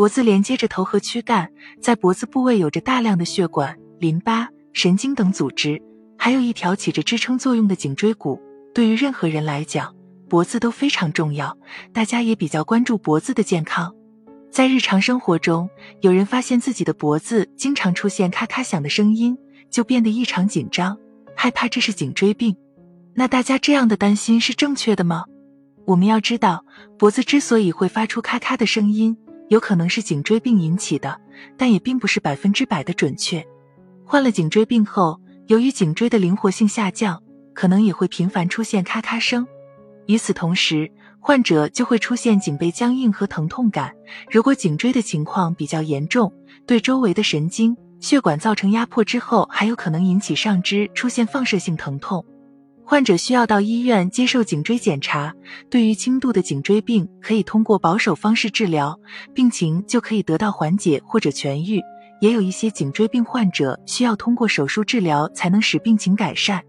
[0.00, 5.78] 脖子连接着头和躯干，在脖子部位有着大量的血管、淋巴、神经等组织，
[6.16, 8.40] 还有一条起着支撑作用的颈椎骨。
[8.72, 9.94] 对于任何人来讲，
[10.26, 11.54] 脖子都非常重要，
[11.92, 13.94] 大家也比较关注脖子的健康。
[14.50, 15.68] 在日常生活中，
[16.00, 19.36] 有人发现自己的脖子经常出现咔咔响的声音，
[19.68, 20.96] 就变得异常紧张，
[21.36, 22.56] 害怕这是颈椎病。
[23.12, 25.26] 那大家这样的担心是正确的吗？
[25.84, 26.64] 我们要知道，
[26.98, 29.14] 脖子之所以会发出咔咔的声音，
[29.50, 31.20] 有可能是颈椎病引起的，
[31.56, 33.44] 但也并不是百分之百的准确。
[34.04, 37.20] 患了颈椎病后，由于颈椎的灵活性下降，
[37.52, 39.44] 可能也会频繁出现咔咔声。
[40.06, 43.92] 与此同时，患者就会出现颈背僵硬和疼痛感。
[44.30, 46.32] 如果颈椎的情况比较严重，
[46.64, 52.24] 对周围的神经血管造成压迫之后，还有可能引起上肢出现放射性疼痛。
[52.90, 55.32] 患者需要到医院接受颈椎检查。
[55.70, 58.98] 对于轻度的颈椎病，可以通过保守方式治疗，
[59.32, 61.80] 病情就可以得到缓解或者痊愈。
[62.20, 66.64] 也有一些颈椎病患者需要通过手术治疗才能使病情改善。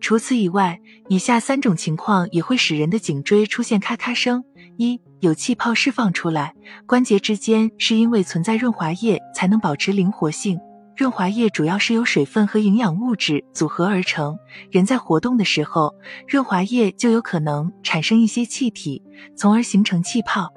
[0.00, 4.42] 除此以外，以下三种情况也会使人的颈椎出现咔咔声：
[4.78, 6.54] 一、有气泡释放出来，
[6.86, 10.58] 关节之间是因为存在润滑液才能保持灵活性。
[10.98, 14.36] 润滑液主要是由水分和营养物质组合而成，
[14.68, 15.94] 人在活动的时候，
[16.26, 19.00] 润滑液就有可能产生一些气体，
[19.36, 20.52] 从而形成气泡。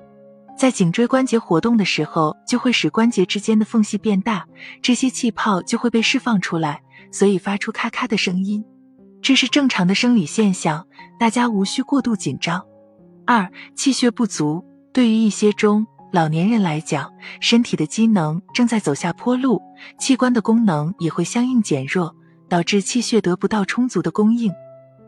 [0.58, 4.47] 在颈椎关节活动的时候，就会使关节之间的缝隙变大，
[4.81, 6.81] 这些气泡就会被释放出来，
[7.12, 8.66] 所以发出咔咔的声音。
[9.22, 10.88] 这是正常的生理现象，
[11.19, 12.66] 大家无需过度紧张。
[13.28, 19.62] 二、气血不足，对于一些中老年人来讲，身体的机能正在走下坡路，
[19.98, 22.14] 器官的功能也会相应减弱，
[22.50, 24.52] 导致气血得不到充足的供应。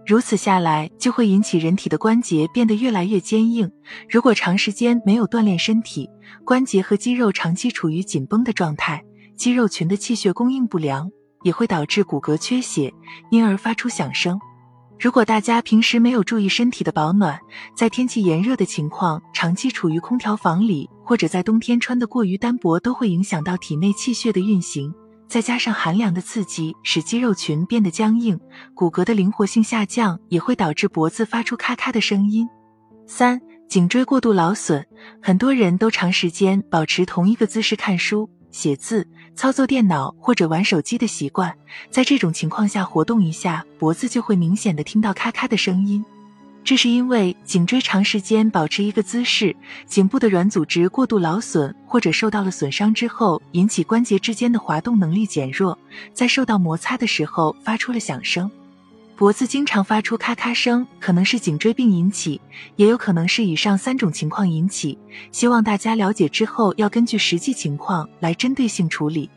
[0.05, 3.69] 如此下来，就会引起人体的关节变得越来越坚硬。
[4.09, 6.09] 如果长时间没有锻炼身体，
[6.45, 9.03] 关节和肌肉长期处于紧绷的状态，
[9.35, 11.09] 肌肉群的气血供应不良。
[11.43, 12.93] 也会导致骨骼缺血，
[13.29, 14.39] 因而发出响声。
[14.97, 17.37] 如果大家平时没有注意身体的保暖，
[17.75, 24.93] 在天气炎热的情况，长期处于空调房里，或者在冬天穿的过于单薄，都会影响到体内气血的运行。
[25.27, 28.39] 再加上寒凉的刺激，使肌肉群变得僵硬，
[28.75, 32.47] 骨骼的灵活性下降，也会导致脖子发出咔咔的声音。
[33.07, 34.85] 三、颈椎过度劳损，
[35.21, 38.29] 很多人都长时间保持同一个姿势看书。
[38.51, 41.51] 写字、操作电脑或者玩手机的习惯，
[41.89, 46.05] 在这种情况下活动一下脖子，就会明显的听到咔咔的声音。
[46.63, 49.53] 这是因为颈椎长时间保持一个姿势，
[49.85, 55.77] 颈部的软组织过度劳损或者受到了损伤之后，引起关节之间的滑动能力减弱，
[56.13, 58.49] 在受到摩擦的时候发出了响声。
[59.15, 62.39] 脖子经常发出咔咔声，可能是颈椎病引起，
[62.77, 64.97] 也有可能是以上三种情况引起。
[65.31, 69.29] 希望大家了解之后，要根据实际情况来针对性处理。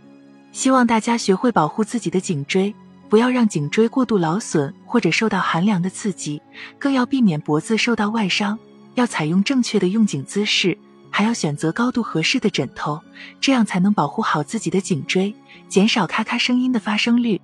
[0.52, 2.74] 希望大家学会保护自己的颈椎，
[3.08, 6.40] 不要让颈椎过度劳损或者受到寒凉的刺激，
[6.78, 8.58] 更要避免脖子受到外伤。
[8.94, 10.76] 要采用正确的用颈姿势，
[11.10, 13.00] 还要选择高度合适的枕头，
[13.40, 15.34] 这样才能保护好自己的颈椎，
[15.68, 17.40] 减少咔咔声音的发生率。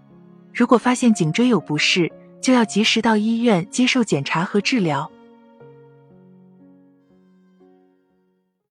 [0.53, 5.11] 如果发现颈椎有不适，就要及时到医院接受检查和治疗。